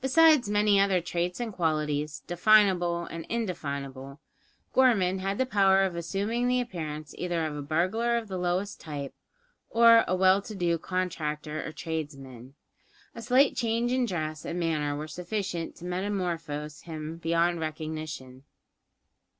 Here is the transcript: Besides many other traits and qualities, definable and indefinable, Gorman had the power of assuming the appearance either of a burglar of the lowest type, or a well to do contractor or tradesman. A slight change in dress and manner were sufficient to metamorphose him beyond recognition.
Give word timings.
Besides 0.00 0.48
many 0.48 0.78
other 0.78 1.00
traits 1.00 1.40
and 1.40 1.52
qualities, 1.52 2.22
definable 2.28 3.04
and 3.06 3.26
indefinable, 3.28 4.20
Gorman 4.72 5.18
had 5.18 5.38
the 5.38 5.44
power 5.44 5.82
of 5.82 5.96
assuming 5.96 6.46
the 6.46 6.60
appearance 6.60 7.16
either 7.18 7.44
of 7.44 7.56
a 7.56 7.62
burglar 7.62 8.16
of 8.16 8.28
the 8.28 8.38
lowest 8.38 8.80
type, 8.80 9.12
or 9.70 10.04
a 10.06 10.14
well 10.14 10.40
to 10.42 10.54
do 10.54 10.78
contractor 10.78 11.66
or 11.66 11.72
tradesman. 11.72 12.54
A 13.12 13.20
slight 13.20 13.56
change 13.56 13.90
in 13.90 14.06
dress 14.06 14.44
and 14.44 14.60
manner 14.60 14.94
were 14.94 15.08
sufficient 15.08 15.74
to 15.78 15.84
metamorphose 15.84 16.82
him 16.82 17.16
beyond 17.16 17.58
recognition. 17.58 18.44